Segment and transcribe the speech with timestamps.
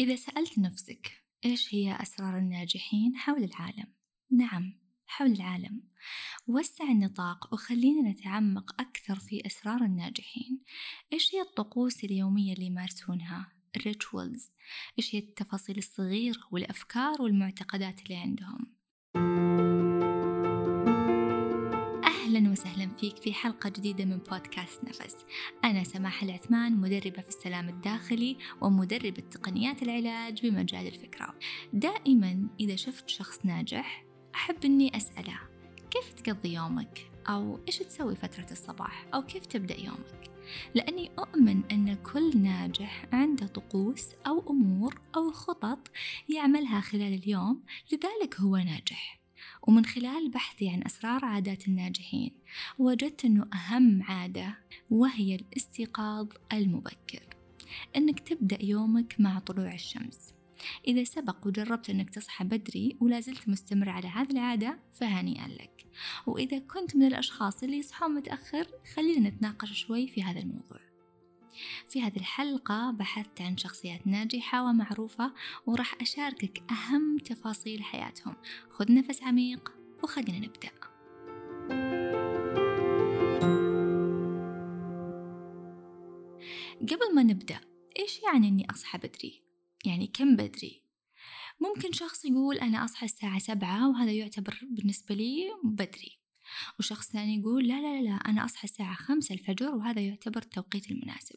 [0.00, 3.94] إذا سألت نفسك إيش هي أسرار الناجحين حول العالم؟
[4.30, 5.82] نعم حول العالم
[6.46, 10.62] وسع النطاق وخلينا نتعمق أكثر في أسرار الناجحين
[11.12, 14.50] إيش هي الطقوس اليومية اللي يمارسونها؟ الريتشولز
[14.98, 18.75] إيش هي التفاصيل الصغيرة والأفكار والمعتقدات اللي عندهم
[22.36, 25.16] أهلا وسهلا فيك في حلقة جديدة من بودكاست نفس
[25.64, 31.34] أنا سماح العثمان مدربة في السلام الداخلي ومدربة تقنيات العلاج بمجال الفكرة
[31.72, 35.38] دائما إذا شفت شخص ناجح أحب أني أسأله
[35.90, 40.30] كيف تقضي يومك؟ أو إيش تسوي فترة الصباح؟ أو كيف تبدأ يومك؟
[40.74, 45.88] لأني أؤمن أن كل ناجح عنده طقوس أو أمور أو خطط
[46.28, 47.62] يعملها خلال اليوم
[47.92, 49.25] لذلك هو ناجح
[49.62, 52.30] ومن خلال بحثي عن أسرار عادات الناجحين
[52.78, 54.58] وجدت أنه أهم عادة
[54.90, 57.22] وهي الاستيقاظ المبكر
[57.96, 60.34] أنك تبدأ يومك مع طلوع الشمس.
[60.88, 65.86] إذا سبق وجربت أنك تصحى بدري ولا زلت مستمر على هذه العادة فهنيئا لك.
[66.26, 70.85] وإذا كنت من الأشخاص اللي يصحون متأخر خلينا نتناقش شوي في هذا الموضوع.
[71.88, 75.32] في هذه الحلقة بحثت عن شخصيات ناجحة ومعروفة
[75.66, 78.36] وراح أشاركك أهم تفاصيل حياتهم
[78.70, 80.70] خذ نفس عميق وخلينا نبدأ
[86.80, 87.60] قبل ما نبدأ
[87.98, 89.42] إيش يعني أني أصحى بدري؟
[89.84, 90.82] يعني كم بدري؟
[91.60, 96.18] ممكن شخص يقول أنا أصحى الساعة سبعة وهذا يعتبر بالنسبة لي بدري
[96.78, 101.36] وشخص ثاني يقول لا لا لا أنا أصحى الساعة خمسة الفجر وهذا يعتبر التوقيت المناسب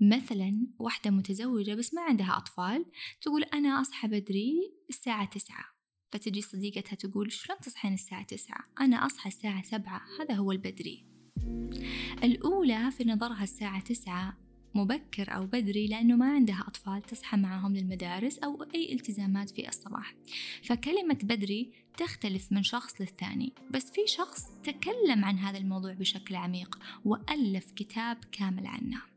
[0.00, 2.84] مثلا واحدة متزوجة بس ما عندها أطفال
[3.20, 5.64] تقول أنا أصحى بدري الساعة تسعة.
[6.12, 11.06] فتجي صديقتها تقول شلون تصحين الساعة تسعة؟ أنا أصحى الساعة سبعة هذا هو البدري.
[12.24, 14.38] الأولى في نظرها الساعة تسعة
[14.74, 20.14] مبكر أو بدري لأنه ما عندها أطفال تصحى معهم للمدارس أو أي التزامات في الصباح.
[20.62, 26.78] فكلمة بدري تختلف من شخص للثاني بس في شخص تكلم عن هذا الموضوع بشكل عميق
[27.04, 29.13] وألف كتاب كامل عنه.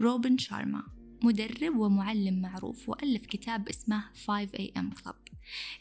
[0.00, 0.82] روبن شارما
[1.22, 5.24] مدرب ومعلم معروف وألف كتاب اسمه 5 AM Club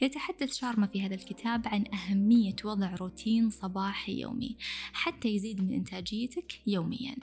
[0.01, 4.57] يتحدث شارما في هذا الكتاب عن أهمية وضع روتين صباحي يومي
[4.94, 7.16] حتى يزيد من إنتاجيتك يوميا.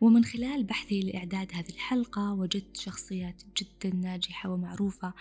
[0.00, 5.12] ومن خلال بحثي لإعداد هذه الحلقة وجدت شخصيات جدا ناجحة ومعروفة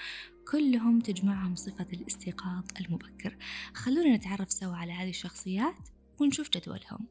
[0.51, 3.37] كلهم تجمعهم صفة الاستيقاظ المبكر.
[3.73, 7.07] خلونا نتعرف سوا على هذه الشخصيات ونشوف جدولهم.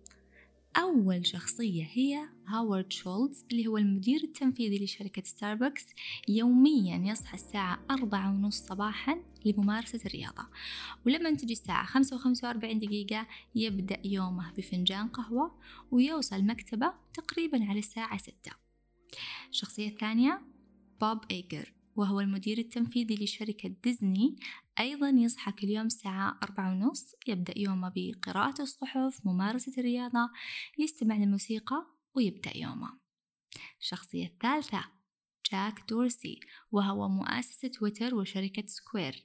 [0.77, 5.87] أول شخصية هي هاورد شولتز اللي هو المدير التنفيذي لشركة ستاربكس
[6.29, 10.47] يوميا يصحى الساعة أربعة ونص صباحا لممارسة الرياضة.
[11.07, 15.55] ولما تجي الساعة خمسة وخمسة وأربعين دقيقة يبدأ يومه بفنجان قهوة
[15.91, 18.53] ويوصل مكتبه تقريبا على الساعة ستة.
[19.51, 20.43] الشخصية الثانية
[21.01, 21.74] بوب إيجر.
[21.97, 24.37] وهو المدير التنفيذي لشركة ديزني
[24.81, 30.31] أيضا يصحى كل يوم الساعة أربعة ونص يبدأ يومه بقراءة الصحف ممارسة الرياضة
[30.79, 32.99] يستمع للموسيقى ويبدأ يومه.
[33.81, 34.85] الشخصية الثالثة
[35.53, 36.41] جاك دورسي
[36.73, 39.25] وهو مؤسس تويتر وشركة سكوير.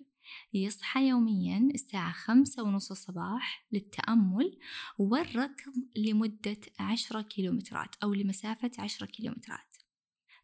[0.54, 4.60] يصحى يوميا الساعة خمسة ونص الصباح للتأمل
[4.98, 9.79] والركض لمدة عشرة كيلومترات أو لمسافة عشرة كيلومترات.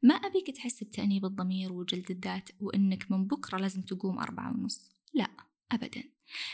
[0.06, 4.92] ما أبيك تحس بتأنيب الضمير وجلد الذات وإنك من بكرة لازم تقوم أربعة ونص.
[5.14, 5.28] لا
[5.72, 6.04] أبدا.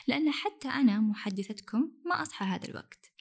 [0.07, 3.11] لأن حتى أنا محدثتكم ما أصحى هذا الوقت.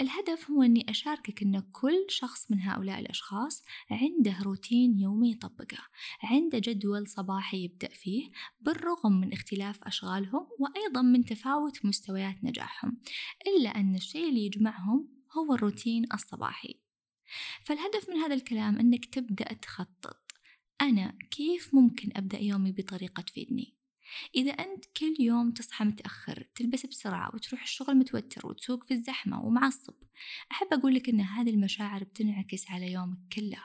[0.00, 5.78] الهدف هو أني أشاركك أن كل شخص من هؤلاء الأشخاص عنده روتين يومي يطبقه
[6.22, 8.30] عنده جدول صباحي يبدأ فيه
[8.60, 12.98] بالرغم من اختلاف أشغالهم وأيضا من تفاوت مستويات نجاحهم
[13.46, 15.08] إلا أن الشيء اللي يجمعهم
[15.38, 16.83] هو الروتين الصباحي.
[17.64, 20.32] فالهدف من هذا الكلام أنك تبدأ تخطط.
[20.80, 23.74] أنا كيف ممكن أبدأ يومي بطريقة تفيدني؟
[24.34, 29.94] إذا أنت كل يوم تصحى متأخر تلبس بسرعة وتروح الشغل متوتر وتسوق في الزحمة ومعصب
[30.52, 33.62] أحب أقول لك أن هذه المشاعر بتنعكس على يومك كله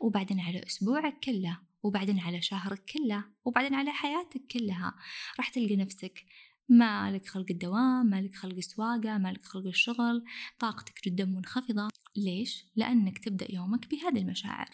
[0.00, 4.94] وبعدين على أسبوعك كله وبعدين على شهرك كله وبعدين على حياتك كلها.
[5.38, 6.24] راح تلقى نفسك
[6.68, 10.24] مالك خلق الدوام مالك خلق السواقة مالك خلق الشغل
[10.58, 14.68] طاقتك جدا منخفضة ليش؟ لأنك تبدأ يومك بهذه المشاعر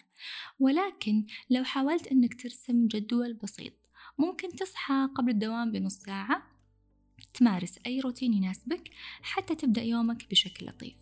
[0.59, 3.73] ولكن لو حاولت أنك ترسم جدول بسيط
[4.17, 6.43] ممكن تصحى قبل الدوام بنص ساعة
[7.33, 8.89] تمارس أي روتين يناسبك
[9.21, 10.97] حتى تبدأ يومك بشكل لطيف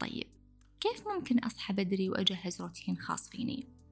[0.00, 0.26] طيب
[0.80, 3.83] كيف ممكن أصحى بدري وأجهز روتين خاص فيني؟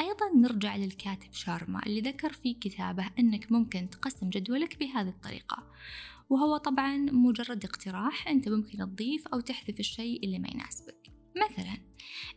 [0.00, 5.66] أيضا نرجع للكاتب شارما اللي ذكر في كتابه أنك ممكن تقسم جدولك بهذه الطريقة
[6.30, 11.10] وهو طبعا مجرد اقتراح أنت ممكن تضيف أو تحذف الشيء اللي ما يناسبك.
[11.36, 11.78] مثلا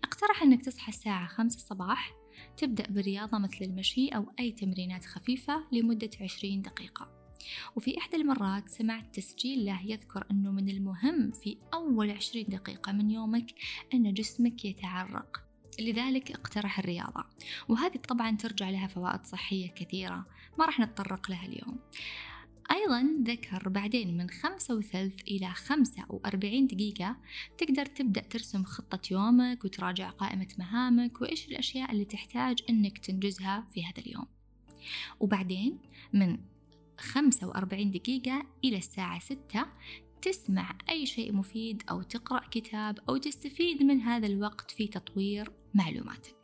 [0.04, 2.14] اقترح أنك تصحى الساعة خمسة الصباح
[2.58, 7.10] تبدأ بالرياضة مثل المشي أو أي تمرينات خفيفة لمدة 20 دقيقة.
[7.76, 13.12] وفي إحدى المرات سمعت تسجيل له يذكر أنه من المهم في أول عشرين دقيقة من
[13.12, 13.46] يومك
[13.94, 15.53] أن جسمك يتعرق.
[15.80, 17.26] لذلك اقترح الرياضة.
[17.68, 20.26] وهذه طبعا ترجع لها فوائد صحية كثيرة
[20.60, 21.80] ما راح نتطرق لها اليوم.
[22.72, 27.18] أيضا ذكر بعدين من خمسة وثلث إلى خمسة وأربعين دقيقة
[27.58, 33.86] تقدر تبدأ ترسم خطة يومك وتراجع قائمة مهامك وإيش الأشياء اللي تحتاج أنك تنجزها في
[33.86, 34.26] هذا اليوم.
[35.20, 35.78] وبعدين
[36.14, 36.38] من
[36.98, 39.66] خمسة وأربعين دقيقة إلى الساعة ستة
[40.22, 46.44] تسمع أي شيء مفيد أو تقرأ كتاب أو تستفيد من هذا الوقت في تطوير معلوماتك.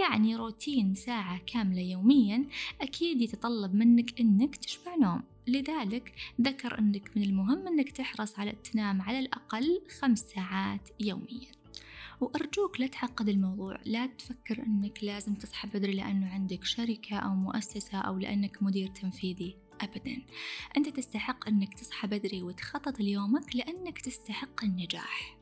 [0.00, 2.44] يعني روتين ساعة كاملة يوميا
[2.80, 5.22] أكيد يتطلب منك أنك تشبع نوم.
[5.46, 11.56] لذلك ذكر أنك من المهم أنك تحرص على تنام على الأقل خمس ساعات يوميا.
[12.20, 13.78] وأرجوك لا تعقد الموضوع.
[13.84, 19.56] لا تفكر أنك لازم تصحى بدري لأنه عندك شركة أو مؤسسة أو لأنك مدير تنفيذي.
[19.80, 20.22] أبدا.
[20.76, 25.35] أنت تستحق أنك تصحى بدري وتخطط ليومك لأنك تستحق النجاح.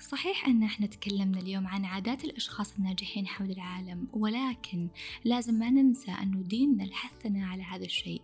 [0.00, 4.88] صحيح أن إحنا تكلمنا اليوم عن عادات الأشخاص الناجحين حول العالم ولكن
[5.24, 8.22] لازم ما ننسى أنه ديننا الحثنا على هذا الشيء.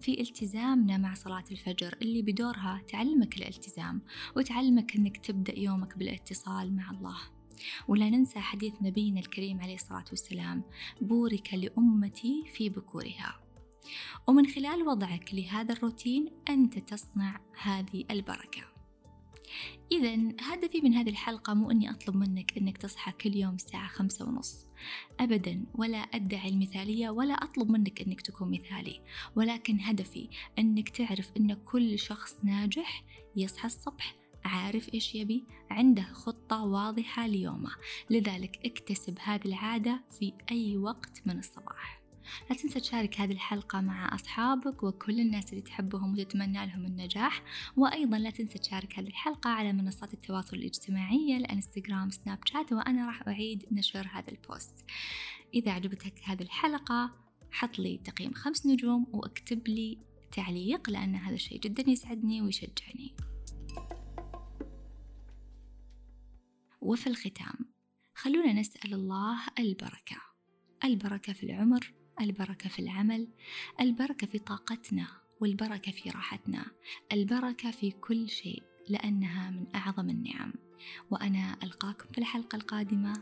[0.00, 4.02] في التزامنا مع صلاة الفجر اللي بدورها تعلمك الالتزام
[4.36, 7.18] وتعلمك أنك تبدأ يومك بالاتصال مع الله.
[7.88, 10.62] ولا ننسى حديث نبينا الكريم عليه الصلاة والسلام
[11.00, 13.40] بورك لأمتي في بكورها.
[14.26, 18.75] ومن خلال وضعك لهذا الروتين أنت تصنع هذه البركة.
[19.92, 24.28] إذا هدفي من هذه الحلقة مو أني أطلب منك أنك تصحى كل يوم الساعة خمسة
[24.28, 24.66] ونص.
[25.20, 29.00] أبدا ولا أدعي المثالية ولا أطلب منك أنك تكون مثالي.
[29.36, 30.28] ولكن هدفي
[30.58, 33.04] أنك تعرف أن كل شخص ناجح
[33.36, 37.70] يصحى الصبح عارف إيش يبي عنده خطة واضحة ليومه.
[38.10, 41.95] لذلك اكتسب هذه العادة في أي وقت من الصباح.
[42.50, 47.42] لا تنسى تشارك هذه الحلقة مع أصحابك وكل الناس اللي تحبهم وتتمنى لهم النجاح.
[47.76, 53.28] وأيضا لا تنسى تشارك هذه الحلقة على منصات التواصل الاجتماعي الإنستغرام سناب شات وأنا راح
[53.28, 54.84] أعيد نشر هذا البوست.
[55.54, 57.12] إذا عجبتك هذه الحلقة
[57.50, 59.98] حط لي تقييم خمس نجوم واكتب لي
[60.32, 63.16] تعليق لأن هذا الشيء جدا يسعدني ويشجعني.
[66.80, 67.54] وفي الختام
[68.14, 70.16] خلونا نسأل الله البركة.
[70.84, 73.28] البركة في العمر البركة في العمل
[73.80, 75.06] البركة في طاقتنا
[75.40, 76.64] والبركة في راحتنا
[77.12, 80.52] البركة في كل شيء لأنها من أعظم النعم.
[81.10, 83.12] وأنا ألقاكم في الحلقة القادمة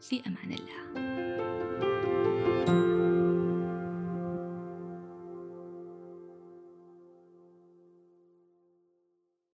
[0.00, 1.93] في أمان الله.